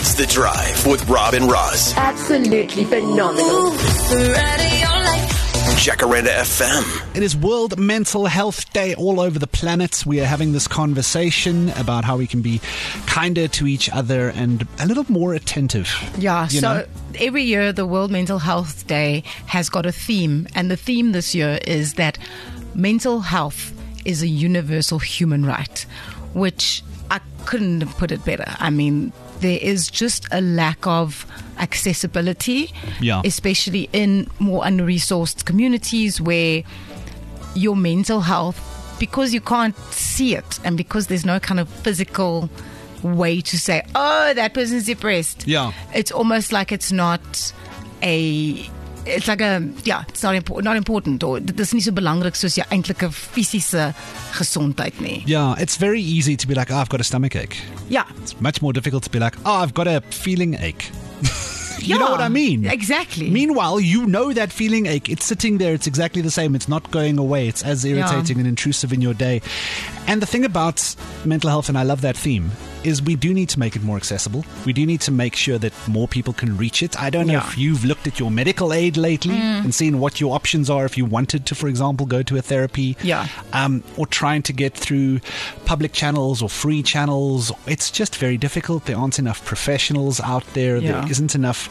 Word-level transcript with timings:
It's 0.00 0.14
The 0.14 0.24
Drive 0.24 0.86
with 0.86 1.06
Rob 1.10 1.34
and 1.34 1.44
Roz. 1.44 1.92
Absolutely 1.94 2.84
phenomenal. 2.84 3.72
Jacaranda 5.76 6.28
FM. 6.28 7.14
It 7.14 7.22
is 7.22 7.36
World 7.36 7.78
Mental 7.78 8.24
Health 8.24 8.72
Day 8.72 8.94
all 8.94 9.20
over 9.20 9.38
the 9.38 9.46
planet. 9.46 10.06
We 10.06 10.22
are 10.22 10.24
having 10.24 10.52
this 10.52 10.66
conversation 10.66 11.68
about 11.76 12.04
how 12.04 12.16
we 12.16 12.26
can 12.26 12.40
be 12.40 12.62
kinder 13.04 13.46
to 13.48 13.66
each 13.66 13.90
other 13.90 14.30
and 14.30 14.66
a 14.78 14.86
little 14.86 15.04
more 15.10 15.34
attentive. 15.34 15.90
Yeah, 16.16 16.46
so 16.46 16.60
know? 16.60 16.86
every 17.16 17.42
year 17.42 17.70
the 17.70 17.84
World 17.84 18.10
Mental 18.10 18.38
Health 18.38 18.86
Day 18.86 19.22
has 19.48 19.68
got 19.68 19.84
a 19.84 19.92
theme, 19.92 20.48
and 20.54 20.70
the 20.70 20.78
theme 20.78 21.12
this 21.12 21.34
year 21.34 21.58
is 21.66 21.94
that 21.94 22.16
mental 22.74 23.20
health 23.20 23.70
is 24.06 24.22
a 24.22 24.28
universal 24.28 24.98
human 24.98 25.44
right, 25.44 25.84
which 26.32 26.82
I 27.10 27.20
couldn't 27.44 27.82
have 27.82 27.94
put 27.98 28.10
it 28.10 28.24
better. 28.24 28.46
I 28.58 28.70
mean, 28.70 29.12
there 29.40 29.58
is 29.60 29.90
just 29.90 30.26
a 30.32 30.40
lack 30.40 30.86
of 30.86 31.26
accessibility, 31.58 32.72
Yeah. 33.00 33.22
especially 33.24 33.88
in 33.92 34.28
more 34.38 34.62
unresourced 34.64 35.44
communities 35.44 36.20
where 36.20 36.62
your 37.54 37.74
mental 37.76 38.20
health, 38.20 38.58
because 38.98 39.32
you 39.34 39.40
can't 39.40 39.76
see 39.92 40.34
it 40.34 40.58
and 40.64 40.76
because 40.76 41.06
there's 41.08 41.24
no 41.24 41.40
kind 41.40 41.58
of 41.58 41.68
physical 41.68 42.48
way 43.02 43.40
to 43.40 43.58
say, 43.58 43.82
oh, 43.94 44.32
that 44.34 44.52
person's 44.54 44.84
depressed. 44.86 45.46
Yeah. 45.48 45.72
It's 45.94 46.12
almost 46.12 46.52
like 46.52 46.70
it's 46.70 46.92
not 46.92 47.52
a. 48.02 48.68
It's 49.06 49.28
like 49.28 49.40
a 49.40 49.62
yeah, 49.84 50.04
it's 50.08 50.22
not 50.22 50.34
important, 50.34 50.64
not 50.64 50.76
important 50.76 51.24
or 51.24 51.40
dit 51.40 51.58
is 51.60 51.72
nie 51.74 51.80
so 51.80 51.92
belangrik 51.92 52.36
soos 52.36 52.58
jou 52.58 52.66
eintlike 52.70 53.08
fisiese 53.16 53.94
gesondheid 54.36 55.00
nie. 55.00 55.22
Yeah, 55.26 55.54
it's 55.58 55.76
very 55.76 56.02
easy 56.02 56.36
to 56.36 56.46
be 56.46 56.54
like, 56.54 56.70
oh, 56.70 56.76
I've 56.76 56.90
got 56.90 57.00
a 57.00 57.04
stomach 57.04 57.36
ache. 57.36 57.56
Ja. 57.88 58.04
It's 58.22 58.38
much 58.40 58.60
more 58.62 58.72
difficult 58.72 59.04
to 59.04 59.10
be 59.10 59.18
like, 59.18 59.36
oh, 59.44 59.62
I've 59.62 59.74
got 59.74 59.88
a 59.88 60.02
feeling 60.10 60.54
ache. 60.54 60.90
you 61.80 61.98
know 61.98 62.10
what 62.10 62.20
I 62.20 62.28
mean? 62.28 62.66
exactly. 62.66 63.30
Meanwhile, 63.30 63.80
you 63.80 64.06
know 64.06 64.32
that 64.32 64.52
feeling 64.52 64.86
ache. 64.86 65.08
It's 65.08 65.24
sitting 65.24 65.58
there. 65.58 65.74
It's 65.74 65.86
exactly 65.86 66.22
the 66.22 66.30
same. 66.30 66.54
It's 66.54 66.68
not 66.68 66.90
going 66.90 67.18
away. 67.18 67.48
It's 67.48 67.62
as 67.62 67.84
irritating 67.84 68.38
and 68.38 68.46
intrusive 68.46 68.92
in 68.92 69.00
your 69.00 69.14
day. 69.14 69.40
And 70.06 70.20
the 70.20 70.26
thing 70.26 70.44
about 70.44 70.94
mental 71.24 71.48
health, 71.48 71.68
and 71.68 71.78
I 71.78 71.84
love 71.84 72.02
that 72.02 72.16
theme, 72.16 72.50
is 72.84 73.02
we 73.02 73.14
do 73.14 73.34
need 73.34 73.48
to 73.50 73.58
make 73.58 73.76
it 73.76 73.82
more 73.82 73.96
accessible. 73.96 74.44
We 74.64 74.72
do 74.72 74.86
need 74.86 75.00
to 75.02 75.10
make 75.10 75.36
sure 75.36 75.58
that 75.58 75.72
more 75.88 76.08
people 76.08 76.32
can 76.32 76.56
reach 76.56 76.82
it. 76.82 77.00
I 77.00 77.10
don't 77.10 77.26
know 77.26 77.34
Yeah. 77.34 77.46
if 77.46 77.58
you've 77.58 77.84
looked 77.84 78.06
at 78.06 78.18
your 78.18 78.30
medical 78.30 78.72
aid 78.72 78.96
lately 78.96 79.36
and 79.36 79.74
seen 79.74 79.98
what 80.00 80.20
your 80.20 80.34
options 80.34 80.70
are 80.70 80.84
if 80.84 80.96
you 80.96 81.04
wanted 81.04 81.44
to, 81.46 81.54
for 81.54 81.68
example, 81.68 82.06
go 82.06 82.22
to 82.22 82.36
a 82.36 82.42
therapy. 82.42 82.96
Yeah. 83.02 83.28
Um, 83.52 83.82
or 83.96 84.06
trying 84.06 84.42
to 84.42 84.52
get 84.52 84.74
through 84.74 85.20
public 85.64 85.92
channels 85.92 86.42
or 86.42 86.48
free 86.48 86.82
channels. 86.82 87.52
It's 87.66 87.90
just 87.90 88.16
very 88.16 88.36
difficult. 88.38 88.86
There 88.86 88.96
aren't 88.96 89.18
enough 89.18 89.44
professionals 89.44 90.20
out 90.20 90.44
there. 90.54 90.78
Yeah. 90.78 91.00
There 91.00 91.10
isn't 91.10 91.34
enough. 91.34 91.68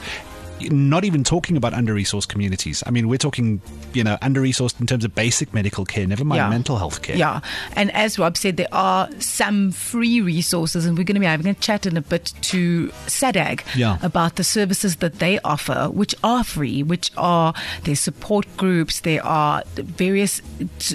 Not 0.62 1.06
even 1.06 1.24
talking 1.24 1.56
about 1.58 1.74
under 1.74 1.94
resourced 1.94 2.28
communities. 2.28 2.84
I 2.86 2.92
mean, 2.92 3.08
we're 3.08 3.18
talking, 3.18 3.62
you 3.94 4.04
know, 4.04 4.18
under 4.22 4.42
resourced 4.42 4.80
in 4.80 4.88
terms 4.88 5.06
of 5.06 5.16
basic 5.16 5.54
medical 5.54 5.86
care, 5.86 6.06
never 6.08 6.26
mind 6.26 6.38
Yeah. 6.40 6.50
mental 6.50 6.78
health 6.78 7.02
care. 7.02 7.16
Yeah, 7.16 7.40
and 7.76 7.92
as 7.94 8.20
Rob 8.20 8.38
said, 8.38 8.58
there 8.58 8.68
are 8.74 9.10
some 9.20 9.72
free 9.72 10.22
resources, 10.22 10.86
and 10.86 10.98
we're 10.98 11.04
going 11.04 11.16
to 11.16 11.20
be 11.22 11.26
having 11.26 11.48
a 11.48 11.54
chat 11.54 11.86
in 11.86 11.98
a 11.98 12.02
bit 12.02 12.34
to 12.42 12.92
SADAG 13.08 13.62
Yeah. 13.76 13.98
about 14.02 14.36
the 14.36 14.44
services 14.44 14.98
that 14.98 15.20
they 15.20 15.40
offer, 15.44 15.90
which 15.92 16.14
are 16.24 16.44
free, 16.44 16.84
which 16.84 17.12
are 17.18 17.54
there's 17.84 18.00
support 18.00 18.46
groups, 18.58 19.02
there 19.02 19.26
are 19.26 19.64
various 19.76 20.42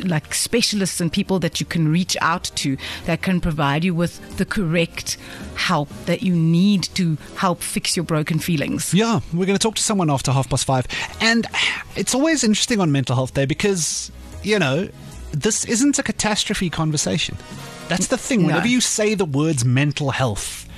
like 0.04 0.34
specialists 0.34 1.00
and 1.00 1.12
people 1.12 1.38
that 1.40 1.60
you 1.60 1.66
can 1.66 1.88
reach 1.88 2.16
out 2.20 2.50
to 2.56 2.76
that 3.06 3.22
can 3.22 3.40
provide 3.40 3.84
you 3.84 3.94
with 3.94 4.36
the 4.36 4.44
correct 4.44 5.16
help 5.56 5.88
that 6.06 6.22
you 6.22 6.34
need 6.34 6.82
to 6.94 7.16
help 7.36 7.62
fix 7.62 7.96
your 7.96 8.04
broken 8.04 8.38
feelings. 8.38 8.92
Yeah, 8.92 9.20
we're 9.32 9.46
going 9.46 9.53
to 9.58 9.62
talk 9.62 9.74
to 9.76 9.82
someone 9.82 10.10
after 10.10 10.32
half 10.32 10.48
past 10.48 10.64
five. 10.64 10.86
And 11.20 11.46
it's 11.96 12.14
always 12.14 12.44
interesting 12.44 12.80
on 12.80 12.92
Mental 12.92 13.14
Health 13.14 13.34
Day 13.34 13.46
because, 13.46 14.10
you 14.42 14.58
know, 14.58 14.88
this 15.32 15.64
isn't 15.64 15.98
a 15.98 16.02
catastrophe 16.02 16.70
conversation. 16.70 17.36
That's 17.88 18.06
the 18.06 18.16
thing. 18.16 18.42
No. 18.42 18.46
Whenever 18.48 18.68
you 18.68 18.80
say 18.80 19.14
the 19.14 19.24
words 19.24 19.64
mental 19.64 20.10
health, 20.10 20.68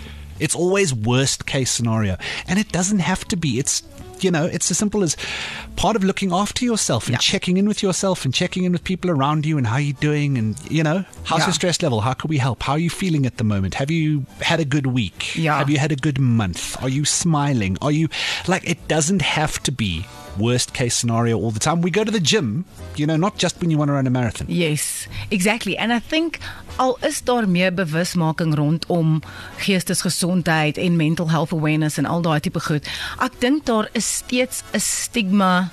it's 0.40 0.54
always 0.54 0.92
worst 0.92 1.46
case 1.46 1.70
scenario. 1.70 2.16
And 2.48 2.58
it 2.58 2.70
doesn't 2.72 2.98
have 2.98 3.24
to 3.28 3.36
be. 3.36 3.58
It's, 3.58 3.82
you 4.20 4.30
know, 4.30 4.46
it's 4.46 4.70
as 4.70 4.78
simple 4.78 5.02
as 5.02 5.16
part 5.76 5.96
of 5.96 6.02
looking 6.04 6.32
after 6.32 6.64
yourself 6.64 7.06
and 7.06 7.12
Yeah. 7.14 7.18
checking 7.18 7.56
in 7.56 7.66
with 7.68 7.82
yourself 7.82 8.24
and 8.24 8.32
checking 8.32 8.64
in 8.64 8.72
with 8.72 8.82
people 8.84 9.10
around 9.10 9.44
you 9.46 9.58
and 9.58 9.66
how 9.66 9.76
you're 9.76 9.92
doing 10.00 10.38
and, 10.38 10.56
you 10.70 10.82
know, 10.82 11.04
how's 11.24 11.40
Yeah. 11.40 11.46
your 11.46 11.54
stress 11.54 11.82
level? 11.82 12.00
How 12.00 12.14
can 12.14 12.28
we 12.28 12.38
help? 12.38 12.62
How 12.62 12.72
are 12.72 12.78
you 12.78 12.90
feeling 12.90 13.26
at 13.26 13.36
the 13.36 13.44
moment? 13.44 13.74
Have 13.74 13.90
you 13.90 14.24
had 14.40 14.58
a 14.60 14.64
good 14.64 14.86
week? 14.86 15.36
Yeah. 15.36 15.58
Have 15.58 15.68
you 15.70 15.78
had 15.78 15.92
a 15.92 15.96
good 15.96 16.18
month? 16.18 16.76
Are 16.82 16.88
you 16.88 17.04
smiling? 17.04 17.76
Are 17.82 17.92
you 17.92 18.08
like 18.46 18.62
it 18.68 18.88
doesn't 18.88 19.22
have 19.22 19.62
to 19.64 19.72
be 19.72 20.06
worst 20.38 20.72
case 20.72 20.94
scenario 20.94 21.38
all 21.38 21.50
the 21.50 21.58
time. 21.58 21.80
We 21.80 21.90
go 21.90 22.04
to 22.04 22.10
the 22.10 22.20
gym, 22.20 22.64
you 22.96 23.06
know, 23.06 23.16
not 23.16 23.38
just 23.38 23.60
when 23.60 23.70
you 23.70 23.78
want 23.78 23.88
to 23.88 23.94
run 23.94 24.06
a 24.06 24.10
marathon. 24.10 24.46
Yes, 24.48 25.08
exactly. 25.30 25.76
And 25.76 25.92
I 25.92 26.00
think 26.00 26.38
al 26.76 26.98
is 27.00 27.22
daar 27.24 27.48
meer 27.48 27.74
bewusmaking 27.74 28.54
rondom 28.54 29.22
geestesgesondheid 29.56 30.78
en 30.78 30.96
mental 30.96 31.30
health 31.30 31.52
awareness 31.52 31.98
en 31.98 32.06
al 32.06 32.22
daai 32.22 32.40
tipe 32.40 32.60
goed. 32.60 32.88
Ek 33.20 33.40
dink 33.40 33.66
daar 33.66 33.88
is 33.92 34.06
steeds 34.16 34.62
'n 34.72 34.80
stigma 34.80 35.68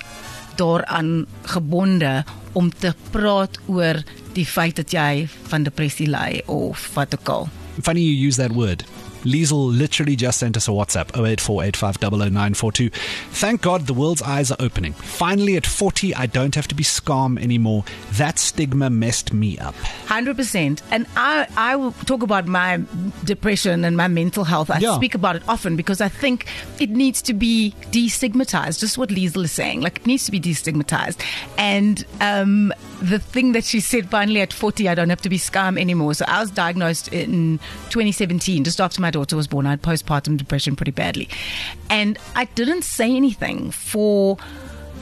daaraan 0.56 1.26
gebonde 1.42 2.24
om 2.52 2.70
te 2.70 2.94
praat 3.10 3.58
oor 3.66 4.02
die 4.32 4.46
feit 4.46 4.76
dat 4.76 4.90
jy 4.90 5.28
van 5.50 5.62
depressie 5.62 6.08
ly 6.10 6.42
of 6.46 6.90
wat 6.94 7.14
ook 7.18 7.28
al. 7.28 7.48
Funny 7.82 8.00
you 8.00 8.26
use 8.26 8.36
that 8.36 8.52
word. 8.52 8.84
Liesel 9.24 9.76
literally 9.76 10.16
just 10.16 10.38
sent 10.38 10.56
us 10.56 10.68
a 10.68 10.70
WhatsApp 10.70 11.08
0848500942. 11.12 12.92
Thank 13.30 13.62
God 13.62 13.86
the 13.86 13.94
world's 13.94 14.22
eyes 14.22 14.50
are 14.50 14.56
opening. 14.60 14.92
Finally, 14.92 15.56
at 15.56 15.66
40, 15.66 16.14
I 16.14 16.26
don't 16.26 16.54
have 16.54 16.68
to 16.68 16.74
be 16.74 16.82
scum 16.82 17.38
anymore. 17.38 17.84
That 18.12 18.38
stigma 18.38 18.90
messed 18.90 19.32
me 19.32 19.58
up. 19.58 19.74
100% 20.06 20.82
and 20.90 21.06
I 21.16 21.46
I 21.56 21.76
will 21.76 21.92
talk 21.92 22.22
about 22.22 22.46
my 22.46 22.80
depression 23.24 23.84
and 23.84 23.96
my 23.96 24.08
mental 24.08 24.44
health 24.44 24.70
I 24.70 24.78
Yeah. 24.78 24.96
speak 24.96 25.14
about 25.14 25.36
it 25.36 25.42
often 25.48 25.76
because 25.76 26.00
I 26.00 26.08
think 26.08 26.46
it 26.78 26.90
needs 26.90 27.22
to 27.22 27.34
be 27.34 27.74
destigmatized 27.90 28.80
just 28.80 28.98
what 28.98 29.08
Liesel 29.08 29.44
is 29.44 29.52
saying 29.52 29.80
like 29.80 29.96
it 29.98 30.06
needs 30.06 30.24
to 30.26 30.30
be 30.32 30.40
destigmatized 30.40 31.16
and 31.58 32.04
um 32.20 32.72
the 33.00 33.18
thing 33.18 33.52
that 33.52 33.64
she 33.64 33.80
said 33.80 34.08
finally 34.10 34.40
at 34.40 34.52
40 34.52 34.88
I 34.88 34.94
don't 34.94 35.10
have 35.10 35.22
to 35.22 35.28
be 35.28 35.38
scum 35.38 35.76
anymore 35.78 36.14
so 36.14 36.24
I 36.28 36.40
was 36.40 36.50
diagnosed 36.50 37.08
in 37.12 37.58
2017 37.90 38.64
just 38.64 38.80
after 38.80 39.00
my 39.00 39.10
daughter 39.16 39.36
was 39.36 39.48
born 39.54 39.66
I 39.66 39.70
had 39.70 39.82
postpartum 39.82 40.36
depression 40.36 40.76
pretty 40.76 40.96
badly 41.02 41.28
and 41.88 42.18
I 42.34 42.44
didn't 42.60 42.82
say 42.82 43.08
anything 43.22 43.70
for 43.70 44.36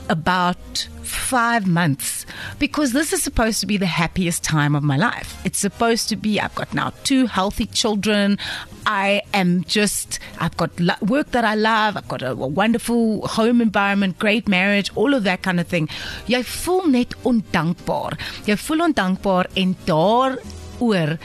about 0.08 0.88
five 1.02 1.66
months 1.66 2.26
because 2.58 2.92
this 2.92 3.12
is 3.12 3.22
supposed 3.22 3.60
to 3.60 3.66
be 3.66 3.76
the 3.76 3.86
happiest 3.86 4.42
time 4.44 4.74
of 4.74 4.82
my 4.82 4.96
life. 4.96 5.40
It's 5.44 5.58
supposed 5.58 6.08
to 6.10 6.16
be, 6.16 6.40
I've 6.40 6.54
got 6.54 6.72
now 6.74 6.92
two 7.04 7.26
healthy 7.26 7.66
children. 7.66 8.38
I 8.86 9.22
am 9.32 9.64
just, 9.64 10.18
I've 10.38 10.56
got 10.56 10.70
work 11.02 11.30
that 11.32 11.44
I 11.44 11.54
love. 11.54 11.96
I've 11.96 12.08
got 12.08 12.22
a, 12.22 12.32
a 12.32 12.34
wonderful 12.34 13.26
home 13.26 13.60
environment, 13.60 14.18
great 14.18 14.48
marriage, 14.48 14.90
all 14.94 15.14
of 15.14 15.24
that 15.24 15.42
kind 15.42 15.60
of 15.60 15.66
thing. 15.66 15.88
Jy 16.26 16.42
voel 16.42 16.88
net 16.88 17.14
ondankbaar. 17.24 18.18
Jy 18.48 18.56
voel 18.56 18.88
ondankbaar 18.88 19.50
en 19.56 19.76
daaroor 19.86 21.16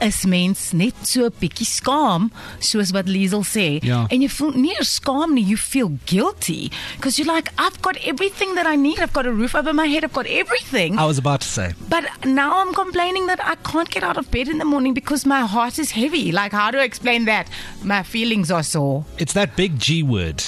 is 0.00 0.24
mens 0.26 0.72
net 0.72 0.94
so 1.02 1.24
'n 1.26 1.32
bietjie 1.40 1.66
skaam 1.66 2.30
soos 2.60 2.92
wat 2.92 3.06
Liesel 3.06 3.44
sê 3.44 3.82
Ja. 3.84 4.06
and 4.10 4.22
you 4.22 4.28
feel 4.28 4.52
nie 4.52 4.74
skaam 4.82 5.34
nie 5.34 5.42
you 5.42 5.56
feel 5.56 5.90
guilty 6.06 6.70
because 6.96 7.18
you're 7.18 7.32
like 7.32 7.52
I've 7.58 7.80
got 7.82 7.96
everything 8.04 8.54
that 8.54 8.66
I 8.66 8.76
need 8.76 8.98
I've 9.00 9.12
got 9.12 9.26
a 9.26 9.32
roof 9.32 9.54
over 9.54 9.72
my 9.72 9.86
head 9.86 10.04
I've 10.04 10.12
got 10.12 10.26
everything 10.26 10.98
I 10.98 11.04
was 11.06 11.18
about 11.18 11.40
to 11.42 11.48
say. 11.48 11.74
but 11.88 12.04
now 12.24 12.60
I'm 12.60 12.72
complaining 12.74 13.26
that 13.26 13.40
I 13.44 13.54
can't 13.70 13.90
get 13.90 14.02
out 14.02 14.16
of 14.16 14.30
bed 14.30 14.48
in 14.48 14.58
the 14.58 14.64
morning 14.64 14.94
because 14.94 15.26
my 15.26 15.40
heart 15.46 15.78
is 15.78 15.90
heavy 15.92 16.32
like 16.32 16.52
how 16.52 16.70
do 16.70 16.78
I 16.78 16.84
explain 16.84 17.24
that 17.26 17.48
my 17.82 18.02
feelings 18.02 18.50
are 18.50 18.62
sore 18.62 19.04
It's 19.18 19.32
that 19.34 19.56
big 19.56 19.78
G 19.78 20.02
word, 20.02 20.42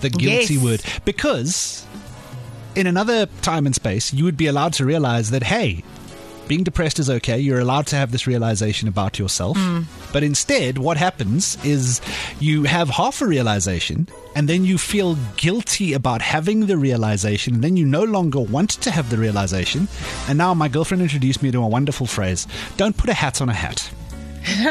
the 0.00 0.10
guilty 0.10 0.54
Yes. 0.54 0.62
word. 0.62 0.80
Because 1.04 1.82
in 2.74 2.86
another 2.86 3.26
time 3.42 3.64
and 3.66 3.74
space, 3.74 4.12
you 4.12 4.24
would 4.24 4.36
be 4.36 4.46
allowed 4.46 4.72
to 4.74 4.84
realize 4.84 5.30
that, 5.30 5.42
hey, 5.44 5.82
being 6.48 6.64
depressed 6.64 6.98
is 6.98 7.10
okay. 7.10 7.38
You're 7.38 7.60
allowed 7.60 7.86
to 7.88 7.96
have 7.96 8.12
this 8.12 8.26
realization 8.26 8.88
about 8.88 9.18
yourself. 9.18 9.56
Mm. 9.56 9.84
But 10.12 10.22
instead, 10.22 10.78
what 10.78 10.96
happens 10.96 11.56
is 11.64 12.00
you 12.40 12.64
have 12.64 12.88
half 12.88 13.20
a 13.20 13.26
realization 13.26 14.08
and 14.34 14.48
then 14.48 14.64
you 14.64 14.78
feel 14.78 15.16
guilty 15.36 15.92
about 15.92 16.22
having 16.22 16.66
the 16.66 16.76
realization. 16.76 17.54
And 17.54 17.64
then 17.64 17.76
you 17.76 17.84
no 17.84 18.04
longer 18.04 18.40
want 18.40 18.70
to 18.70 18.90
have 18.90 19.10
the 19.10 19.16
realization. 19.16 19.88
And 20.28 20.38
now 20.38 20.54
my 20.54 20.68
girlfriend 20.68 21.02
introduced 21.02 21.42
me 21.42 21.50
to 21.50 21.62
a 21.62 21.68
wonderful 21.68 22.06
phrase 22.06 22.46
don't 22.76 22.96
put 22.96 23.10
a 23.10 23.14
hat 23.14 23.40
on 23.40 23.48
a 23.48 23.54
hat. 23.54 23.90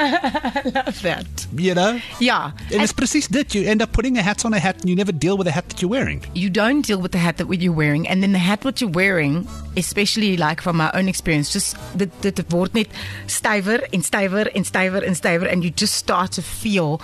love 0.74 1.02
that 1.02 1.28
You 1.56 1.74
know? 1.76 2.00
Yeah. 2.20 2.52
And 2.72 2.82
it's 2.82 2.94
precies 2.94 3.28
that 3.30 3.54
You 3.56 3.64
end 3.64 3.82
up 3.82 3.92
putting 3.92 4.18
a 4.18 4.22
hat 4.22 4.46
on 4.46 4.54
a 4.54 4.60
hat 4.60 4.80
and 4.82 4.90
you 4.90 4.96
never 4.96 5.12
deal 5.12 5.38
with 5.38 5.46
the 5.46 5.52
hat 5.52 5.70
that 5.70 5.82
you're 5.82 5.90
wearing. 5.92 6.24
you 6.34 6.50
don't 6.50 6.82
deal 6.86 7.00
with 7.02 7.12
the 7.12 7.18
hat 7.18 7.38
that 7.38 7.48
you're 7.62 7.74
wearing 7.74 8.08
and 8.08 8.22
then 8.24 8.32
the 8.32 8.40
hat 8.40 8.64
what 8.66 8.82
you're 8.82 8.90
wearing 8.90 9.48
especially 9.78 10.38
like 10.38 10.62
from 10.62 10.78
my 10.78 10.90
own 10.94 11.08
experience 11.08 11.52
just 11.54 11.76
the 11.98 12.06
the 12.22 12.46
word 12.56 12.74
net 12.74 12.88
stywer 13.28 13.80
en 13.94 14.02
stywer 14.02 14.48
en 14.56 14.64
stywer 14.64 15.04
en 15.04 15.16
stywer 15.16 15.48
and 15.48 15.64
you 15.64 15.72
just 15.72 15.96
start 15.96 16.32
to 16.32 16.42
feel 16.42 17.00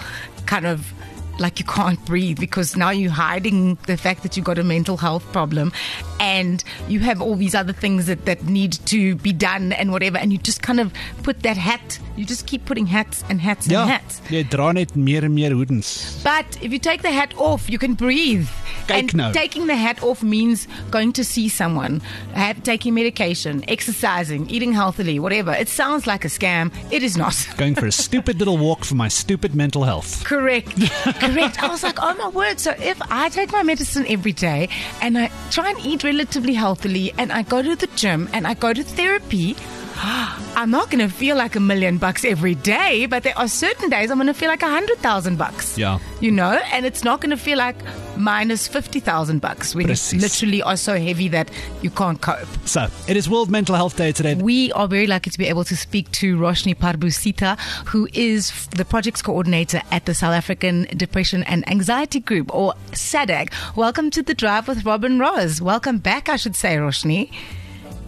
kind 0.45 0.65
of 0.65 0.94
like 1.39 1.59
you 1.59 1.65
can't 1.65 2.03
breathe 2.05 2.39
because 2.39 2.75
now 2.75 2.89
you're 2.91 3.11
hiding 3.11 3.77
the 3.87 3.97
fact 3.97 4.23
that 4.23 4.35
you've 4.37 4.45
got 4.45 4.57
a 4.57 4.63
mental 4.63 4.97
health 4.97 5.23
problem 5.31 5.71
and 6.19 6.63
you 6.87 6.99
have 6.99 7.21
all 7.21 7.35
these 7.35 7.55
other 7.55 7.73
things 7.73 8.05
that, 8.05 8.25
that 8.25 8.43
need 8.43 8.73
to 8.85 9.15
be 9.15 9.33
done 9.33 9.71
and 9.73 9.91
whatever. 9.91 10.17
And 10.17 10.31
you 10.31 10.37
just 10.37 10.61
kind 10.61 10.79
of 10.79 10.93
put 11.23 11.41
that 11.43 11.57
hat, 11.57 11.99
you 12.15 12.25
just 12.25 12.45
keep 12.47 12.65
putting 12.65 12.85
hats 12.85 13.23
and 13.29 13.41
hats 13.41 13.67
Ja, 13.67 13.81
and 13.83 13.91
hats. 13.91 14.21
jy 14.29 14.43
dra 14.43 14.71
net 14.73 14.95
meer 14.95 15.23
en 15.25 15.33
meer 15.33 15.51
hoedens. 15.51 16.21
But 16.23 16.45
if 16.61 16.71
you 16.71 16.79
take 16.79 17.01
the 17.01 17.11
hat 17.11 17.33
off, 17.37 17.69
you 17.69 17.77
can 17.79 17.93
breathe. 17.95 18.47
Kyk 18.87 18.99
and 18.99 19.13
nou. 19.15 19.33
taking 19.33 19.67
the 19.67 19.75
hat 19.75 20.03
off 20.03 20.21
means 20.21 20.67
going 20.91 21.13
to 21.13 21.23
see 21.23 21.49
someone, 21.49 22.01
have, 22.33 22.61
taking 22.63 22.93
medication, 22.93 23.63
exercising, 23.67 24.49
eating 24.49 24.73
healthily, 24.73 25.17
whatever. 25.19 25.53
It 25.53 25.69
sounds 25.69 26.05
like 26.05 26.25
a 26.25 26.29
scam. 26.29 26.71
It 26.91 27.03
is 27.03 27.17
not. 27.17 27.35
Going 27.57 27.75
for 27.75 27.85
a 27.87 27.91
stupid 27.91 28.37
little 28.39 28.57
walk 28.57 28.83
for 28.85 28.95
my 28.95 29.07
stupid 29.07 29.55
mental 29.55 29.83
health. 29.83 30.23
Correct. 30.23 30.73
Correct. 31.33 31.63
I 31.63 31.67
was 31.67 31.83
like, 31.83 31.97
oh 32.01 32.13
my 32.15 32.29
word. 32.29 32.59
So 32.59 32.71
if 32.71 33.01
I 33.09 33.29
take 33.29 33.51
my 33.51 33.63
medicine 33.63 34.05
every 34.07 34.33
day 34.33 34.69
and 35.01 35.17
I 35.17 35.31
try 35.49 35.69
and 35.69 35.79
eat 35.85 36.03
relatively 36.03 36.53
healthily 36.53 37.13
and 37.17 37.31
I 37.31 37.43
go 37.43 37.61
to 37.61 37.75
the 37.75 37.87
gym 37.95 38.29
and 38.33 38.47
I 38.47 38.53
go 38.53 38.73
to 38.73 38.83
therapy, 38.83 39.55
I'm 40.03 40.71
not 40.71 40.89
going 40.89 41.07
to 41.07 41.13
feel 41.13 41.37
like 41.37 41.55
a 41.55 41.59
million 41.59 41.97
bucks 41.97 42.25
every 42.25 42.55
day, 42.55 43.05
but 43.05 43.23
there 43.23 43.37
are 43.37 43.47
certain 43.47 43.89
days 43.89 44.11
I'm 44.11 44.17
going 44.17 44.27
to 44.27 44.33
feel 44.33 44.49
like 44.49 44.63
a 44.63 44.69
hundred 44.69 44.97
thousand 44.99 45.37
bucks. 45.37 45.77
Yeah. 45.77 45.99
You 46.19 46.31
know, 46.31 46.59
and 46.73 46.85
it's 46.85 47.03
not 47.03 47.21
going 47.21 47.29
to 47.31 47.37
feel 47.37 47.57
like 47.57 47.75
minus 48.21 48.68
50,000 48.68 49.39
bucks 49.39 49.75
when 49.75 49.88
Precies. 49.88 50.13
you 50.13 50.19
literally 50.19 50.62
are 50.62 50.77
so 50.77 50.97
heavy 50.97 51.27
that 51.29 51.50
you 51.81 51.89
can't 51.89 52.21
cope. 52.21 52.47
So, 52.65 52.88
it 53.07 53.18
is 53.18 53.29
World 53.29 53.50
Mental 53.50 53.75
Health 53.75 53.97
Day 53.97 54.12
today. 54.12 54.35
We 54.35 54.71
are 54.73 54.88
very 54.88 55.07
lucky 55.07 55.29
to 55.29 55.38
be 55.38 55.47
able 55.47 55.63
to 55.65 55.75
speak 55.75 56.12
to 56.12 56.38
Roshni 56.38 56.75
Parbhoo-Seetha, 56.75 57.59
who 57.88 58.07
is 58.13 58.68
the 58.68 58.85
projects 58.85 59.21
coordinator 59.21 59.81
at 59.91 60.06
the 60.06 60.13
South 60.13 60.33
African 60.33 60.88
Depression 60.95 61.44
and 61.44 61.68
Anxiety 61.69 62.19
Group, 62.19 62.53
or 62.53 62.73
SADAG. 62.91 63.51
Welcome 63.75 64.12
to 64.12 64.21
the 64.21 64.33
Drive 64.33 64.67
with 64.67 64.85
Rob 64.85 65.03
and 65.03 65.19
Roz. 65.19 65.62
Welcome 65.62 65.97
back, 65.97 66.29
I 66.29 66.35
should 66.35 66.56
say, 66.56 66.75
Roshni. 66.75 67.31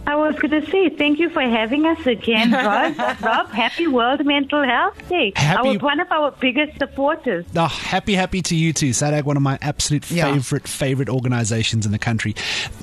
I 0.06 0.16
was 0.16 0.34
going 0.38 0.50
to 0.62 0.70
say 0.70 0.90
thank 0.90 1.18
you 1.18 1.30
for 1.30 1.40
having 1.40 1.86
us 1.86 2.06
again, 2.06 2.50
Rob. 2.52 2.98
Rob, 3.22 3.48
happy 3.50 3.86
World 3.86 4.24
Mental 4.26 4.62
Health 4.62 5.08
Day. 5.08 5.32
Happy- 5.34 5.58
I 5.68 5.72
was 5.72 5.80
one 5.80 5.98
of 5.98 6.10
our 6.12 6.30
biggest 6.32 6.78
supporters. 6.78 7.46
Oh, 7.56 7.66
happy, 7.66 8.14
happy 8.14 8.42
to 8.42 8.54
you 8.54 8.72
too. 8.74 8.90
SADAG, 8.90 9.24
one 9.24 9.36
of 9.38 9.42
my 9.42 9.58
absolute 9.62 10.10
Yeah. 10.10 10.32
favorite, 10.34 10.68
favorite 10.68 11.08
organizations 11.08 11.86
in 11.86 11.92
the 11.92 11.98
country. 11.98 12.34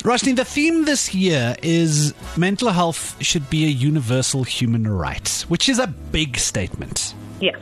Roshni, 0.03 0.35
the 0.35 0.45
theme 0.45 0.85
this 0.85 1.13
year 1.13 1.55
is 1.61 2.13
mental 2.35 2.69
health 2.69 3.15
should 3.23 3.49
be 3.51 3.65
a 3.65 3.69
universal 3.69 4.43
human 4.43 4.87
right, 4.87 5.45
which 5.47 5.69
is 5.69 5.77
a 5.77 5.87
big 5.87 6.37
statement. 6.39 7.13
Yeah. 7.39 7.55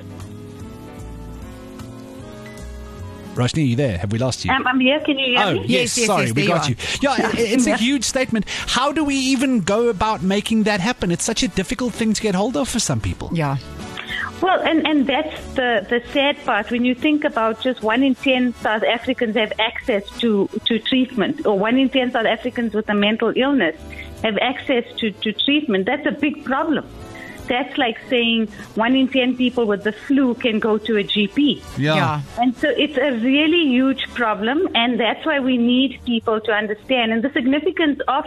Roshni, 3.35 3.57
are 3.63 3.65
you 3.65 3.75
there? 3.75 3.97
Have 3.97 4.11
we 4.11 4.17
lost 4.19 4.43
you? 4.43 4.51
Um, 4.51 4.65
I'm 4.67 4.79
here. 4.79 4.99
Can 4.99 5.17
you 5.17 5.25
hear 5.37 5.39
Oh, 5.45 5.53
me? 5.53 5.59
yes, 5.61 5.69
Yes, 5.69 5.97
yes, 5.97 6.07
sorry, 6.07 6.25
yes, 6.25 6.35
we 6.35 6.47
got 6.47 6.67
you 6.69 6.75
you. 6.79 7.09
Yeah, 7.09 7.31
it's 7.33 7.67
a 7.67 7.77
huge 7.77 8.03
statement. 8.03 8.45
How 8.49 8.91
do 8.91 9.03
we 9.03 9.15
even 9.15 9.61
go 9.61 9.87
about 9.89 10.21
making 10.21 10.63
that 10.63 10.79
happen? 10.79 11.11
It's 11.11 11.23
such 11.23 11.43
a 11.43 11.47
difficult 11.47 11.93
thing 11.93 12.13
to 12.13 12.21
get 12.21 12.35
hold 12.35 12.57
of 12.57 12.67
for 12.67 12.79
some 12.79 12.99
people. 12.99 13.29
Yeah. 13.33 13.57
Well, 14.41 14.59
and, 14.61 14.87
and 14.87 15.05
that's 15.05 15.35
the, 15.55 15.85
the 15.89 16.01
sad 16.13 16.37
part. 16.45 16.71
When 16.71 16.85
you 16.85 16.95
think 16.95 17.25
about 17.25 17.61
just 17.61 17.83
one 17.83 18.03
in 18.03 18.15
10 18.15 18.53
South 18.55 18.83
Africans 18.83 19.35
have 19.35 19.51
access 19.59 20.09
to, 20.19 20.49
to 20.65 20.79
treatment, 20.79 21.45
or 21.45 21.59
one 21.59 21.77
in 21.77 21.89
10 21.89 22.11
South 22.13 22.25
Africans 22.25 22.73
with 22.73 22.89
a 22.89 22.93
mental 22.93 23.33
illness 23.35 23.75
have 24.23 24.37
access 24.37 24.85
to, 24.97 25.11
to 25.11 25.33
treatment, 25.33 25.85
that's 25.85 26.05
a 26.05 26.11
big 26.11 26.45
problem. 26.45 26.85
That's 27.49 27.77
like 27.77 27.97
saying 28.09 28.47
one 28.75 28.95
in 28.95 29.09
10 29.09 29.35
people 29.35 29.65
with 29.65 29.83
the 29.83 29.91
flu 29.91 30.35
can 30.35 30.59
go 30.59 30.77
to 30.77 30.97
a 30.97 31.03
GP. 31.03 31.61
Yeah. 31.77 32.21
And 32.39 32.55
so 32.55 32.69
it's 32.69 32.97
a 32.97 33.11
really 33.11 33.67
huge 33.67 34.07
problem, 34.13 34.69
and 34.75 34.99
that's 34.99 35.25
why 35.25 35.39
we 35.39 35.57
need 35.57 35.99
people 36.05 36.39
to 36.39 36.51
understand. 36.51 37.11
And 37.11 37.23
the 37.23 37.31
significance 37.31 37.99
of 38.07 38.25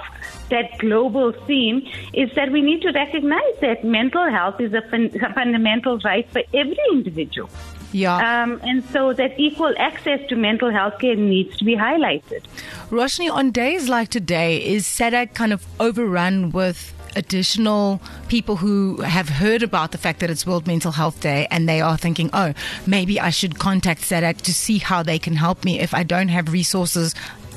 that 0.50 0.76
global 0.78 1.32
theme 1.46 1.88
is 2.12 2.30
that 2.34 2.52
we 2.52 2.60
need 2.60 2.82
to 2.82 2.90
recognize 2.92 3.56
that 3.60 3.84
mental 3.84 4.28
health 4.28 4.60
is 4.60 4.74
a, 4.74 4.82
fun- 4.82 5.12
a 5.22 5.32
fundamental 5.32 5.98
right 6.00 6.28
for 6.30 6.42
every 6.52 6.76
individual. 6.90 7.48
Yeah. 7.92 8.42
Um, 8.42 8.60
and 8.62 8.82
so 8.86 9.12
that 9.12 9.38
equal 9.38 9.74
access 9.78 10.20
to 10.28 10.36
mental 10.36 10.70
health 10.70 10.98
care 10.98 11.14
needs 11.16 11.56
to 11.58 11.64
be 11.64 11.76
highlighted. 11.76 12.44
Roshni, 12.90 13.30
on 13.30 13.50
days 13.50 13.88
like 13.88 14.08
today, 14.08 14.64
is 14.64 14.86
SADAG 14.86 15.34
kind 15.34 15.52
of 15.52 15.66
overrun 15.78 16.50
with 16.50 16.92
additional 17.16 18.00
people 18.28 18.56
who 18.56 19.00
have 19.02 19.28
heard 19.28 19.62
about 19.62 19.92
the 19.92 19.98
fact 19.98 20.20
that 20.20 20.30
it's 20.30 20.46
World 20.46 20.66
Mental 20.66 20.92
Health 20.92 21.20
Day 21.20 21.46
and 21.50 21.68
they 21.68 21.80
are 21.80 21.96
thinking, 21.96 22.30
oh, 22.32 22.54
maybe 22.86 23.20
I 23.20 23.30
should 23.30 23.58
contact 23.58 24.02
SADAG 24.02 24.40
to 24.42 24.54
see 24.54 24.78
how 24.78 25.02
they 25.02 25.18
can 25.18 25.36
help 25.36 25.64
me 25.64 25.80
if 25.80 25.94
I 25.94 26.02
don't 26.02 26.28
have 26.28 26.52
resources 26.52 27.14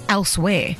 elsewhere? 0.09 0.75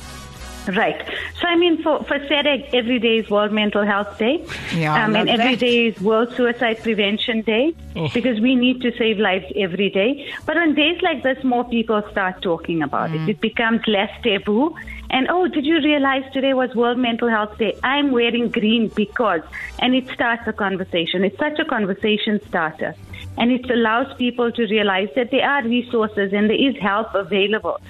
Right. 0.68 1.00
So, 1.40 1.46
I 1.46 1.56
mean, 1.56 1.82
for, 1.82 2.02
for 2.04 2.18
SADAG, 2.18 2.74
every 2.74 2.98
day 2.98 3.18
is 3.18 3.30
World 3.30 3.52
Mental 3.52 3.84
Health 3.84 4.18
Day. 4.18 4.44
Yeah, 4.74 4.94
I 4.94 5.04
um, 5.04 5.14
and 5.14 5.28
every 5.28 5.54
that. 5.54 5.60
day 5.60 5.86
is 5.86 6.00
World 6.00 6.34
Suicide 6.34 6.82
Prevention 6.82 7.42
Day 7.42 7.74
because 8.12 8.40
we 8.40 8.56
need 8.56 8.80
to 8.82 8.90
save 8.96 9.18
lives 9.18 9.46
every 9.54 9.90
day. 9.90 10.28
But 10.44 10.56
on 10.56 10.74
days 10.74 11.00
like 11.02 11.22
this, 11.22 11.42
more 11.44 11.64
people 11.64 12.02
start 12.10 12.42
talking 12.42 12.82
about 12.82 13.12
it. 13.12 13.28
It 13.28 13.40
becomes 13.40 13.80
less 13.86 14.10
taboo. 14.22 14.74
And 15.10 15.28
oh, 15.30 15.46
did 15.46 15.64
you 15.64 15.76
realize 15.76 16.24
today 16.32 16.52
was 16.52 16.74
World 16.74 16.98
Mental 16.98 17.28
Health 17.28 17.56
Day? 17.58 17.78
I'm 17.84 18.10
wearing 18.10 18.50
green 18.50 18.88
because, 18.88 19.42
and 19.78 19.94
it 19.94 20.08
starts 20.08 20.42
a 20.46 20.52
conversation. 20.52 21.22
It's 21.24 21.38
such 21.38 21.58
a 21.60 21.64
conversation 21.64 22.40
starter. 22.48 22.94
And 23.38 23.52
it 23.52 23.70
allows 23.70 24.12
people 24.16 24.50
to 24.50 24.62
realize 24.66 25.08
that 25.14 25.30
there 25.30 25.48
are 25.48 25.62
resources 25.62 26.32
and 26.32 26.50
there 26.50 26.60
is 26.60 26.76
help 26.78 27.14
available. 27.14 27.80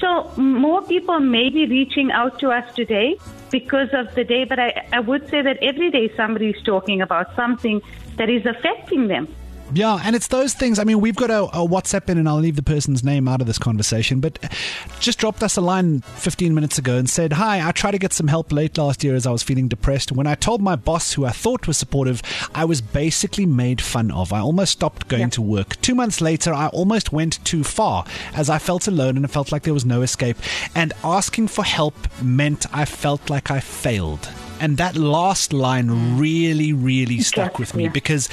So 0.00 0.32
more 0.36 0.82
people 0.82 1.20
may 1.20 1.50
be 1.50 1.66
reaching 1.66 2.10
out 2.10 2.38
to 2.40 2.50
us 2.50 2.74
today 2.74 3.18
because 3.50 3.88
of 3.92 4.14
the 4.14 4.24
day, 4.24 4.44
but 4.44 4.58
I, 4.58 4.86
I 4.92 5.00
would 5.00 5.28
say 5.28 5.42
that 5.42 5.58
every 5.62 5.90
day 5.90 6.10
somebody 6.16 6.50
is 6.50 6.62
talking 6.62 7.02
about 7.02 7.36
something 7.36 7.82
that 8.16 8.30
is 8.30 8.46
affecting 8.46 9.08
them. 9.08 9.28
Yeah, 9.72 10.00
and 10.02 10.16
it's 10.16 10.26
those 10.28 10.52
things. 10.54 10.78
I 10.78 10.84
mean, 10.84 11.00
we've 11.00 11.14
got 11.16 11.30
a, 11.30 11.44
a 11.44 11.66
WhatsApp 11.66 12.08
in, 12.10 12.18
and 12.18 12.28
I'll 12.28 12.38
leave 12.40 12.56
the 12.56 12.62
person's 12.62 13.04
name 13.04 13.28
out 13.28 13.40
of 13.40 13.46
this 13.46 13.58
conversation, 13.58 14.20
but 14.20 14.38
just 14.98 15.18
dropped 15.18 15.42
us 15.42 15.56
a 15.56 15.60
line 15.60 16.00
15 16.00 16.54
minutes 16.54 16.76
ago 16.78 16.96
and 16.96 17.08
said, 17.08 17.34
Hi, 17.34 17.66
I 17.66 17.70
tried 17.72 17.92
to 17.92 17.98
get 17.98 18.12
some 18.12 18.26
help 18.28 18.50
late 18.52 18.76
last 18.78 19.04
year 19.04 19.14
as 19.14 19.26
I 19.26 19.30
was 19.30 19.42
feeling 19.42 19.68
depressed. 19.68 20.10
When 20.12 20.26
I 20.26 20.34
told 20.34 20.60
my 20.60 20.74
boss, 20.76 21.12
who 21.12 21.24
I 21.24 21.30
thought 21.30 21.66
was 21.68 21.78
supportive, 21.78 22.20
I 22.54 22.64
was 22.64 22.80
basically 22.80 23.46
made 23.46 23.80
fun 23.80 24.10
of. 24.10 24.32
I 24.32 24.40
almost 24.40 24.72
stopped 24.72 25.06
going 25.08 25.22
Yeah. 25.22 25.28
to 25.28 25.42
work. 25.42 25.80
Two 25.80 25.94
months 25.94 26.20
later, 26.20 26.52
I 26.52 26.66
almost 26.68 27.12
went 27.12 27.44
too 27.44 27.62
far 27.62 28.04
as 28.34 28.50
I 28.50 28.58
felt 28.58 28.88
alone 28.88 29.16
and 29.16 29.24
it 29.24 29.28
felt 29.28 29.52
like 29.52 29.62
there 29.62 29.74
was 29.74 29.84
no 29.86 30.02
escape. 30.02 30.36
And 30.74 30.92
asking 31.04 31.48
for 31.48 31.64
help 31.64 31.94
meant 32.22 32.66
I 32.74 32.84
felt 32.84 33.30
like 33.30 33.50
I 33.50 33.60
failed. 33.60 34.28
And 34.60 34.76
that 34.76 34.96
last 34.96 35.52
line 35.52 35.88
mm. 35.88 36.20
really, 36.20 36.72
really 36.72 37.20
stuck 37.20 37.52
Yes, 37.52 37.58
with 37.58 37.74
me 37.74 37.84
yeah. 37.84 37.90
because 37.90 38.28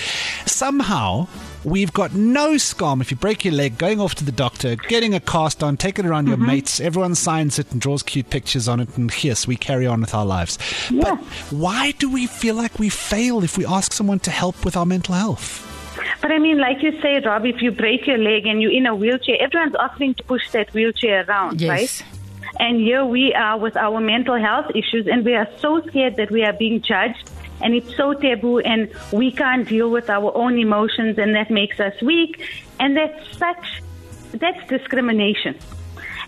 somehow 0.46 1.28
we've 1.64 1.94
got 1.94 2.14
no 2.14 2.58
scum 2.58 3.02
if 3.02 3.12
you 3.12 3.18
break 3.18 3.46
your 3.46 3.54
leg, 3.54 3.78
going 3.78 4.00
off 4.00 4.16
to 4.16 4.26
the 4.26 4.32
doctor, 4.32 4.76
getting 4.76 5.14
a 5.14 5.20
cast 5.20 5.64
on, 5.64 5.78
taking 5.78 6.06
it 6.06 6.08
around 6.10 6.28
your 6.28 6.38
mm-hmm. 6.38 6.48
mates, 6.48 6.80
everyone 6.80 7.16
signs 7.16 7.60
it 7.60 7.72
and 7.72 7.82
draws 7.82 8.04
cute 8.04 8.30
pictures 8.30 8.68
on 8.68 8.80
it, 8.80 8.98
and 8.98 9.12
yes, 9.24 9.48
we 9.48 9.56
carry 9.56 9.88
on 9.88 10.02
with 10.02 10.14
our 10.14 10.26
lives. 10.26 10.58
But 10.92 11.18
why 11.52 11.92
do 11.92 12.10
we 12.10 12.28
feel 12.28 12.56
like 12.56 12.78
we 12.80 12.90
fail 12.90 13.44
if 13.44 13.58
we 13.58 13.66
ask 13.66 13.94
someone 13.94 14.20
to 14.20 14.32
help 14.32 14.66
with 14.66 14.78
our 14.78 14.86
mental 14.86 15.16
health? 15.16 15.64
But 16.22 16.32
I 16.32 16.40
mean, 16.40 16.58
like 16.58 16.82
you 16.84 17.00
say, 17.02 17.20
Rob, 17.20 17.46
if 17.46 17.62
you 17.62 17.72
break 17.72 18.08
your 18.08 18.18
leg 18.18 18.46
and 18.46 18.62
you're 18.62 18.72
in 18.72 18.86
a 18.86 18.96
wheelchair, 18.96 19.38
everyone's 19.40 19.76
offering 19.76 20.14
to 20.16 20.24
push 20.24 20.50
that 20.52 20.74
wheelchair 20.74 21.26
around, 21.28 21.62
Yes. 21.62 21.70
right? 21.70 22.04
And 22.60 22.82
here 22.82 23.06
we 23.06 23.34
are 23.34 23.58
with 23.58 23.78
our 23.78 24.00
mental 24.02 24.36
health 24.36 24.72
issues, 24.74 25.08
and 25.08 25.24
we 25.24 25.36
are 25.36 25.48
so 25.60 25.82
scared 25.82 26.16
that 26.16 26.32
we 26.32 26.44
are 26.44 26.54
being 26.54 26.82
judged, 26.82 27.30
and 27.62 27.76
it's 27.76 27.96
so 27.96 28.14
taboo, 28.14 28.60
and 28.60 28.90
we 29.12 29.32
can't 29.32 29.68
deal 29.68 29.90
with 29.92 30.10
our 30.10 30.36
own 30.36 30.58
emotions, 30.58 31.18
and 31.20 31.36
that 31.36 31.52
makes 31.52 31.80
us 31.80 31.94
weak. 32.02 32.42
And 32.80 32.98
that's 32.98 33.38
such, 33.38 33.84
that's 34.34 34.68
discrimination. 34.68 35.58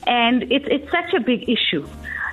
And 0.05 0.43
it's, 0.51 0.67
it's 0.69 0.91
such 0.91 1.13
a 1.13 1.19
big 1.19 1.50
issue. 1.50 1.88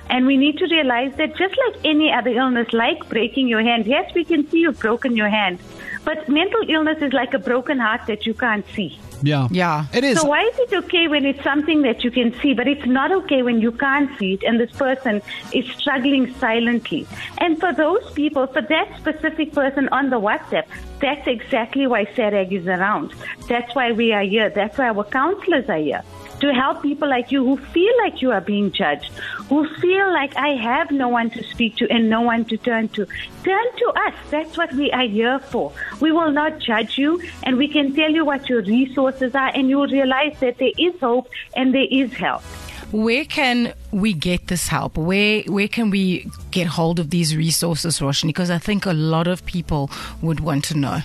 And 0.09 0.25
we 0.25 0.37
need 0.37 0.57
to 0.59 0.65
realize 0.67 1.13
that 1.17 1.35
just 1.35 1.55
like 1.65 1.83
any 1.83 2.11
other 2.11 2.29
illness, 2.29 2.71
like 2.71 3.09
breaking 3.09 3.47
your 3.47 3.61
hand, 3.61 3.87
yes, 3.87 4.13
we 4.15 4.23
can 4.23 4.47
see 4.49 4.59
you've 4.59 4.79
broken 4.79 5.17
your 5.17 5.29
hand, 5.29 5.59
but 6.05 6.29
mental 6.29 6.61
illness 6.69 7.01
is 7.01 7.13
like 7.13 7.33
a 7.33 7.39
broken 7.39 7.79
heart 7.79 8.01
that 8.07 8.25
you 8.25 8.33
can't 8.33 8.65
see. 8.73 8.97
Yeah. 9.21 9.47
Yeah. 9.51 9.85
It 9.93 10.03
is. 10.03 10.19
So 10.19 10.27
why 10.27 10.43
is 10.43 10.59
it 10.59 10.73
okay 10.85 11.07
when 11.07 11.25
it's 11.25 11.43
something 11.43 11.81
that 11.83 12.03
you 12.03 12.11
can 12.11 12.33
see, 12.41 12.53
but 12.53 12.67
it's 12.67 12.85
not 12.85 13.11
okay 13.11 13.41
when 13.41 13.59
you 13.59 13.71
can't 13.71 14.17
see 14.19 14.33
it 14.33 14.43
and 14.43 14.59
this 14.59 14.71
person 14.71 15.21
is 15.53 15.65
struggling 15.77 16.33
silently? 16.35 17.07
And 17.39 17.59
for 17.59 17.73
those 17.73 18.09
people, 18.11 18.47
for 18.47 18.61
that 18.61 18.97
specific 18.97 19.53
person 19.53 19.89
on 19.89 20.09
the 20.09 20.19
WhatsApp, 20.19 20.65
that's 20.99 21.27
exactly 21.27 21.87
why 21.87 22.05
SADAG 22.05 22.51
is 22.51 22.67
around. 22.67 23.13
That's 23.47 23.73
why 23.75 23.91
we 23.91 24.13
are 24.13 24.23
here. 24.23 24.49
That's 24.49 24.77
why 24.77 24.89
our 24.89 25.03
counselors 25.03 25.69
are 25.69 25.77
here. 25.77 26.03
To 26.39 26.53
help 26.53 26.81
people 26.81 27.09
like 27.09 27.31
you 27.31 27.43
who 27.43 27.57
feel 27.57 27.93
like 27.99 28.21
you 28.21 28.31
are 28.31 28.41
being 28.41 28.71
judged, 28.71 29.11
who 29.49 29.67
feel 29.75 30.11
like 30.13 30.35
I 30.35 30.49
have 30.49 30.91
no 30.91 31.07
one 31.07 31.29
to 31.31 31.43
speak 31.43 31.75
to 31.77 31.89
and 31.89 32.09
no 32.09 32.21
one 32.21 32.45
to 32.45 32.57
turn 32.57 32.89
to. 32.89 33.05
Turn 33.43 33.65
to 33.77 33.93
us. 34.07 34.13
That's 34.29 34.57
what 34.57 34.73
we 34.73 34.91
are 34.91 35.07
here 35.07 35.39
for. 35.39 35.73
We 35.99 36.11
will 36.11 36.31
not 36.31 36.59
judge 36.59 36.97
you 36.97 37.21
and 37.43 37.57
we 37.57 37.67
can 37.67 37.95
tell 37.95 38.11
you 38.11 38.25
what 38.25 38.49
your 38.49 38.61
resources 38.61 39.35
are 39.35 39.51
and 39.53 39.69
you 39.69 39.77
will 39.77 39.87
realize 39.87 40.39
that 40.39 40.57
there 40.57 40.73
is 40.77 40.99
hope 40.99 41.29
and 41.55 41.73
there 41.73 41.87
is 41.89 42.13
help. 42.13 42.43
Where 42.91 43.25
can 43.25 43.73
we 43.91 44.13
get 44.13 44.47
this 44.47 44.69
help? 44.69 44.97
Where 44.97 45.41
where 45.41 45.67
can 45.67 45.89
we 45.89 46.31
get 46.51 46.67
hold 46.67 46.99
of 46.99 47.09
these 47.09 47.35
resources, 47.35 47.99
Roshni? 47.99 48.27
Because 48.27 48.49
I 48.49 48.59
think 48.59 48.85
a 48.85 48.93
lot 48.93 49.27
of 49.27 49.45
people 49.45 49.91
would 50.21 50.39
want 50.39 50.63
to 50.65 50.77
know. 50.77 50.99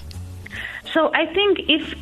So 0.92 1.12
I 1.12 1.26
think 1.26 1.58
if 1.68 1.94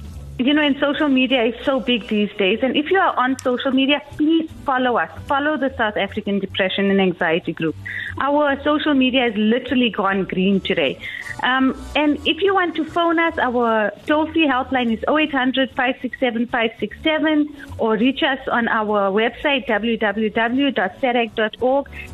you 0.47 0.54
know, 0.54 0.62
in 0.62 0.78
social 0.78 1.09
media 1.09 1.44
is 1.44 1.54
so 1.64 1.80
big 1.80 2.09
these 2.09 2.32
days. 2.38 2.61
And 2.62 2.75
if 2.76 2.90
you 2.90 2.99
are 2.99 3.14
on 3.18 3.38
social 3.40 3.73
media, 3.73 4.00
please 4.12 4.50
follow 4.64 4.97
us. 4.97 5.11
Follow 5.26 5.59
the 5.59 5.75
South 5.76 5.97
African 5.97 6.38
Depression 6.38 6.90
and 6.90 7.00
Anxiety 7.00 7.52
Group. 7.52 7.76
Our 8.18 8.61
social 8.62 8.94
media 8.94 9.23
has 9.23 9.35
literally 9.37 9.90
gone 9.90 10.25
green 10.25 10.61
today. 10.61 10.99
Um, 11.42 11.75
and 11.94 12.18
if 12.26 12.40
you 12.42 12.54
want 12.54 12.75
to 12.76 12.85
phone 12.85 13.18
us, 13.18 13.37
our 13.38 13.92
toll 14.06 14.26
free 14.32 14.47
helpline 14.47 14.92
is 14.92 15.04
0800 15.09 15.70
567 15.70 16.47
567 16.47 17.54
or 17.78 17.97
reach 17.97 18.23
us 18.23 18.38
on 18.49 18.68
our 18.68 19.11
website 19.11 19.66
www.sadag.org. 19.66 20.30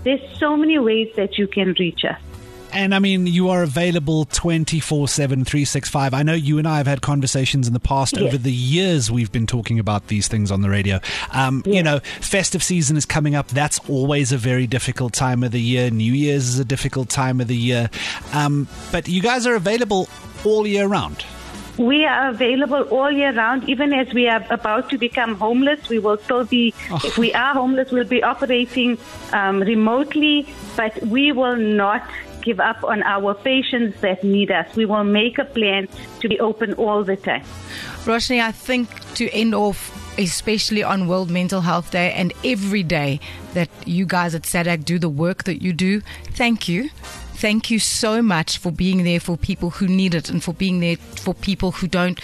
There's 0.05 0.39
so 0.39 0.57
many 0.57 0.79
ways 0.79 1.13
that 1.17 1.39
you 1.39 1.47
can 1.47 1.75
reach 1.79 2.05
us. 2.05 2.19
And 2.77 2.95
I 2.95 2.99
mean, 2.99 3.27
you 3.27 3.49
are 3.49 3.63
available 3.63 4.27
24 4.27 5.09
7, 5.09 5.47
365. 5.47 6.13
I 6.13 6.23
know 6.23 6.35
you 6.35 6.59
and 6.59 6.69
I 6.69 6.77
have 6.77 6.87
had 6.87 7.01
conversations 7.01 7.67
in 7.67 7.73
the 7.73 7.81
past. 7.81 8.13
Yes. 8.13 8.23
Over 8.23 8.37
the 8.37 8.53
years, 8.53 9.11
we've 9.11 9.33
been 9.33 9.47
talking 9.47 9.79
about 9.79 10.09
these 10.09 10.29
things 10.29 10.51
on 10.51 10.61
the 10.61 10.69
radio. 10.69 11.01
Um, 11.33 11.63
You 11.65 11.83
know, 11.83 12.01
festive 12.21 12.63
season 12.63 12.99
is 12.99 13.07
coming 13.07 13.35
up. 13.35 13.49
That's 13.49 13.81
always 13.89 14.31
a 14.31 14.37
very 14.37 14.67
difficult 14.67 15.15
time 15.15 15.43
of 15.43 15.53
the 15.53 15.61
year. 15.61 15.89
New 15.89 16.13
Year's 16.13 16.49
is 16.49 16.59
a 16.59 16.67
difficult 16.67 17.09
time 17.09 17.41
of 17.41 17.49
the 17.49 17.57
year. 17.57 17.89
Um, 18.35 18.69
but 18.93 19.09
you 19.09 19.23
guys 19.23 19.47
are 19.47 19.55
available 19.55 20.07
all 20.45 20.67
year 20.67 20.87
round. 20.87 21.25
We 21.79 22.05
are 22.05 22.29
available 22.29 22.83
all 22.91 23.11
year 23.11 23.33
round. 23.35 23.69
Even 23.71 23.95
as 23.95 24.13
we 24.13 24.29
are 24.29 24.45
about 24.51 24.91
to 24.91 24.99
become 24.99 25.35
homeless, 25.37 25.89
we 25.89 25.99
will 25.99 26.19
still 26.19 26.45
be, 26.45 26.75
if 27.05 27.17
we 27.17 27.33
are 27.33 27.55
homeless, 27.55 27.91
we'll 27.91 28.05
be 28.05 28.23
operating 28.23 28.99
um, 29.33 29.61
remotely, 29.63 30.47
but 30.77 31.03
we 31.07 31.33
will 31.33 31.57
not 31.57 32.03
give 32.47 32.61
up 32.61 32.83
on 32.85 33.03
our 33.03 33.35
patients 33.35 34.01
that 34.01 34.23
need 34.23 34.51
us. 34.51 34.75
We 34.77 34.87
will 34.87 35.05
make 35.05 35.37
a 35.39 35.45
plan 35.45 35.89
to 36.21 36.29
be 36.29 36.39
open 36.41 36.73
all 36.75 37.05
the 37.05 37.17
time. 37.17 37.45
Roshni, 38.05 38.41
I 38.41 38.53
think 38.53 38.89
to 39.17 39.29
end 39.31 39.53
off, 39.55 39.79
especially 40.17 40.85
on 40.85 41.09
World 41.09 41.29
Mental 41.29 41.61
Health 41.61 41.91
Day 41.91 42.13
and 42.13 42.33
every 42.45 42.85
day 42.85 43.21
that 43.55 43.69
you 43.85 44.07
guys 44.07 44.35
at 44.35 44.43
SADAG 44.43 44.85
do 44.85 44.99
the 44.99 45.09
work 45.09 45.45
that 45.45 45.61
you 45.61 45.73
do, 45.73 46.01
thank 46.33 46.69
you. 46.69 46.89
Thank 47.35 47.71
you 47.71 47.81
so 47.81 48.23
much 48.23 48.57
for 48.57 48.71
being 48.71 49.03
there 49.03 49.21
for 49.21 49.37
people 49.37 49.71
who 49.71 49.89
need 49.89 50.15
it 50.15 50.31
and 50.31 50.43
for 50.43 50.55
being 50.55 50.81
there 50.81 50.97
for 50.97 51.35
people 51.35 51.73
who 51.73 51.89
don't 51.89 52.19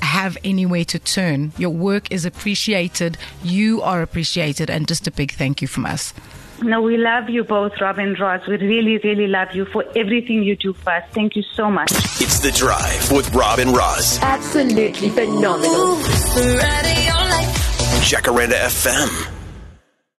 have 0.00 0.38
anywhere 0.44 0.84
to 0.84 0.98
turn. 0.98 1.52
Your 1.58 1.70
work 1.70 2.10
is 2.10 2.24
appreciated. 2.24 3.18
You 3.42 3.82
are 3.82 4.00
appreciated. 4.00 4.70
And 4.70 4.88
just 4.88 5.06
a 5.06 5.10
big 5.10 5.32
thank 5.32 5.60
you 5.60 5.68
from 5.68 5.84
us. 5.84 6.14
No, 6.62 6.80
we 6.80 6.96
love 6.96 7.28
you 7.28 7.44
both, 7.44 7.80
Rob 7.80 7.98
and 7.98 8.18
Roz. 8.18 8.46
We 8.46 8.56
really, 8.56 8.98
really 8.98 9.26
love 9.26 9.52
you 9.52 9.66
for 9.66 9.84
everything 9.94 10.42
you 10.42 10.56
do 10.56 10.72
for 10.72 10.90
us. 10.90 11.04
Thank 11.12 11.36
you 11.36 11.42
so 11.42 11.70
much. 11.70 11.92
It's 11.92 12.40
The 12.40 12.50
Drive 12.50 13.12
with 13.12 13.32
Rob 13.34 13.58
and 13.58 13.76
Roz. 13.76 14.18
Absolutely 14.22 15.10
phenomenal. 15.10 15.96
Jacaranda 18.02 18.54
FM. 18.54 19.35